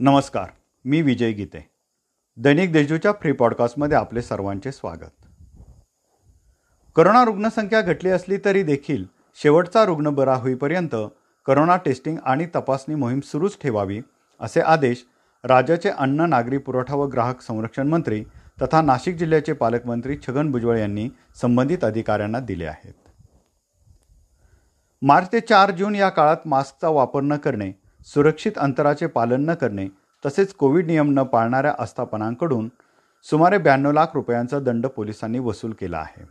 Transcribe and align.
नमस्कार 0.00 0.50
मी 0.84 1.00
विजय 1.02 1.32
गीते. 1.32 1.58
दैनिक 2.36 2.72
देशूच्या 2.72 3.12
फ्री 3.12 3.32
पॉडकास्टमध्ये 3.32 3.96
आपले 3.96 4.22
सर्वांचे 4.22 4.72
स्वागत. 4.72 5.26
करोना 6.96 7.24
रुग्णसंख्या 7.24 7.80
घटली 7.80 8.10
असली 8.10 8.36
तरी 8.44 8.62
देखील 8.62 9.04
शेवटचा 9.42 9.84
रुग्ण 9.84 10.10
बरा 10.10 10.34
होईपर्यंत 10.34 10.96
करोना 11.46 11.76
टेस्टिंग 11.76 12.18
आणि 12.24 12.46
तपासणी 12.54 12.94
मोहीम 12.94 13.20
सुरूच 13.20 13.56
ठेवावी 13.62 14.00
असे 14.40 14.60
आदेश 14.60 15.04
राज्याचे 15.44 15.90
अन्न 15.90 16.20
नागरी 16.20 16.58
पुरवठा 16.58 16.94
व 16.94 17.06
ग्राहक 17.06 17.40
संरक्षण 17.40 17.88
मंत्री 17.88 18.24
तथा 18.62 18.82
नाशिक 18.82 19.16
जिल्ह्याचे 19.16 19.52
पालकमंत्री 19.52 20.18
छगन 20.28 20.50
भुजबळ 20.50 20.78
यांनी 20.78 21.08
संबंधित 21.40 21.84
अधिकाऱ्यांना 21.84 22.40
दिले 22.40 22.66
आहेत. 22.66 22.94
मार्च 25.02 25.32
ते 25.32 25.40
चार 25.40 25.70
जून 25.70 25.94
या 25.94 26.08
काळात 26.08 26.46
मास्कचा 26.46 26.88
वापर 26.88 27.20
न 27.20 27.36
करणे 27.36 27.72
सुरक्षित 28.06 28.58
अंतराचे 28.58 29.06
पालन 29.06 29.44
न 29.50 29.54
करणे 29.54 29.86
तसेच 30.26 30.52
कोविड 30.54 30.86
नियम 30.86 31.10
न 31.10 31.22
पाळणाऱ्या 31.22 31.74
आस्थापनांकडून 31.78 32.68
सुमारे 33.26 33.58
ब्याण्णव 33.58 33.92
लाख 33.92 34.06
रुपयांचा 34.14 34.58
दंड 34.58 34.86
पोलिसांनी 34.86 35.38
वसूल 35.38 35.72
केला 35.80 35.98
आहे. 35.98 36.24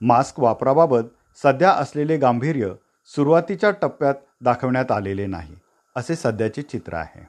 मास्क 0.00 0.40
वापराबाबत 0.40 1.02
सध्या 1.42 1.70
असलेले 1.70 2.16
गांभीर्य 2.16 2.72
सुरुवातीच्या 3.10 3.70
टप्प्यात 3.70 4.14
दाखवण्यात 4.40 4.92
आलेले 4.92 5.26
नाही 5.26 5.54
असे 5.96 6.16
सध्याचे 6.16 6.62
चित्र 6.62 6.94
आहे. 6.94 7.26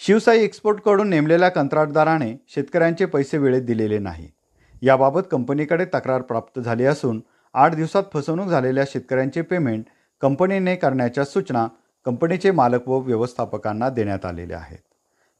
शिवसाई 0.00 0.38
एक्सपोर्टकडून 0.38 1.08
नेमलेल्या 1.08 1.48
कंत्राटदाराने 1.48 2.32
शेतकऱ्यांचे 2.48 3.06
पैसे 3.06 3.38
वेळेत 3.38 3.62
दिलेले 3.62 3.98
नाही. 3.98 4.28
याबाबत 4.82 5.20
कंपनीकडे 5.30 5.84
तक्रार 5.84 6.22
प्राप्त 6.22 6.60
झाली 6.60 6.84
असून 6.84 7.20
आठ 7.54 7.74
दिवसात 7.74 8.02
फसवणूक 8.12 8.48
झालेल्या 8.48 8.84
शेतकऱ्यांचे 8.88 9.42
पेमेंट 9.42 9.84
कंपनीने 10.20 10.76
करण्याच्या 10.76 11.24
सूचना 11.24 11.68
कंपनीचे 12.04 12.50
मालक 12.50 12.88
व 12.88 12.98
व्यवस्थापकांना 12.98 13.88
देण्यात 13.88 14.26
आलेल्या 14.26 14.58
आहेत. 14.58 14.78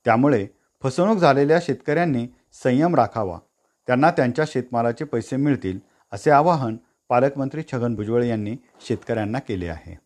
त्यामुळे 0.05 0.47
फसवणूक 0.83 1.19
झालेल्या 1.19 1.59
शेतकऱ्यांनी 1.63 2.29
संयम 2.53 2.95
राखावा. 2.95 3.39
त्यांना 3.87 4.11
त्यांच्या 4.11 4.45
शेतमालाचे 4.49 5.05
पैसे 5.05 5.37
मिळतील 5.37 5.79
असे 6.13 6.31
आवाहन 6.31 6.77
पालकमंत्री 7.09 7.63
छगन 7.73 7.95
भुजबळ 7.95 8.23
यांनी 8.23 8.57
शेतकऱ्यांना 8.81 9.39
केले 9.39 9.69
आहे. 9.69 9.99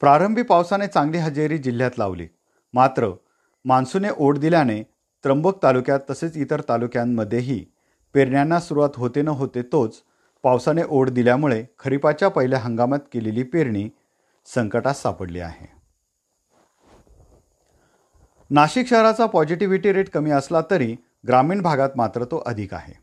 प्रारंभी 0.00 0.42
पावसाने 0.42 0.86
चांगली 0.86 1.18
हजेरी 1.18 1.58
जिल्ह्यात 1.58 1.90
लावली. 1.98 2.28
मात्र 2.74 3.10
मान्सूने 3.64 4.08
ओढ 4.18 4.38
दिल्याने 4.38 4.82
त्र्यंबक 5.24 5.62
तालुक्यात 5.62 6.00
तसेच 6.10 6.36
इतर 6.36 6.60
तालुक्यांमध्येही 6.68 7.64
पेरण्यांना 8.14 8.60
सुरुवात 8.60 8.90
होते 8.96 9.22
न 9.22 9.28
होते 9.28 9.62
तोच 9.62 10.02
पावसाने 10.42 10.82
ओढ 10.88 11.10
दिल्यामुळे 11.10 11.64
खरीपाच्या 11.78 12.28
पहिल्या 12.28 12.58
हंगामात 12.58 12.98
केलेली 13.12 13.42
पेरणी 13.42 13.88
संकटात 14.46 14.94
सापडली 14.94 15.40
आहे. 15.40 15.66
नाशिक 18.50 18.88
शहराचा 18.88 19.26
पॉझिटिव्हिटी 19.26 19.92
रेट 19.92 20.10
कमी 20.10 20.30
असला 20.30 20.60
तरी 20.70 20.96
ग्रामीण 21.26 21.62
भागात 21.62 21.90
मात्र 21.96 22.24
तो 22.24 22.42
अधिक 22.46 22.74
आहे. 22.74 22.94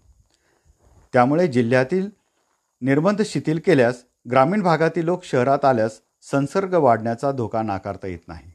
त्यामुळे 1.14 1.48
जिल्ह्यातील 1.48 2.10
निर्बंध 2.82 3.22
शिथिल 3.22 3.60
केल्यास 3.66 4.04
ग्रामीण 4.32 4.62
भागातील 4.62 5.06
लोक 5.06 5.24
शहरात 5.24 5.66
आल्यास 5.66 6.02
संसर्ग 6.22 6.74
वाढण्याचा 6.74 7.32
धोका 7.32 7.62
नाकारता 7.62 8.08
येत 8.08 8.28
नाही. 8.28 8.52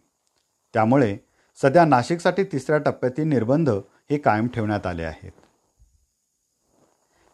त्यामुळे 0.75 1.17
सध्या 1.63 1.85
नाशिकसाठी 1.85 2.45
तिसऱ्या 2.45 2.79
टप्प्यातील 2.79 3.25
निर्बंध 3.25 3.71
हे 4.11 4.19
कायम 4.19 4.47
ठेवण्यात 4.47 4.87
आले 4.87 5.03
आहेत. 5.03 5.33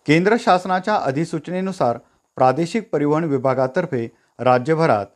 केंद्र 0.09 0.37
शासनाच्या 0.39 0.95
अधिसूचनेनुसार 0.95 1.99
प्रादेशिक 2.37 2.91
परिवहन 2.93 3.25
विभागातर्फे 3.25 4.11
राज्यभरात 4.39 5.07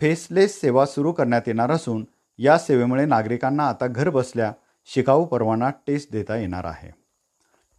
फेसलेस 0.00 0.60
सेवा 0.60 0.86
सुरू 0.86 1.12
करण्यात 1.12 1.42
येणार 1.46 1.70
असून 1.70 2.06
या 2.38 2.58
सेवेमुळे 2.58 3.04
नागरिकांना 3.04 3.68
आता 3.68 3.86
घर 3.86 4.10
बसल्या 4.10 4.52
शिकाऊ 4.84 5.24
परवाना 5.24 5.70
टेस्ट 5.70 6.12
देता 6.12 6.36
येणार 6.36 6.64
आहे. 6.64 6.90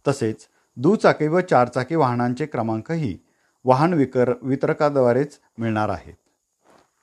तसेच 0.08 0.48
दुचाकी 0.76 1.28
व 1.28 1.40
चारचाकी 1.40 1.94
वाहनांचे 1.94 2.46
क्रमांकही 2.46 3.18
वाहन 3.64 3.94
विकर 3.94 4.32
वितरकाद्वारेच 4.42 5.38
मिळणार 5.58 5.88
आहेत. 5.88 6.14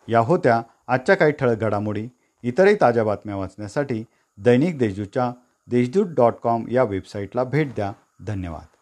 या 0.08 0.20
होत्या 0.20 0.62
आजच्या 0.88 1.16
काही 1.16 1.32
ठळक 1.32 1.58
घडामोडी. 1.58 2.08
इतरही 2.44 2.76
ताज्या 2.82 3.04
बातम्या 3.04 3.36
वाचण्यासाठी 3.36 4.04
दैनिक 4.38 4.78
देशदूतच्या 4.78 5.32
देशदूत 5.68 6.06
डॉट 6.08 6.34
कॉम 6.34 6.68
या 6.68 6.84
वेबसाईटला 6.84 7.44
भेट 7.44 7.74
द्या. 7.76 7.92
धन्यवाद. 8.28 8.77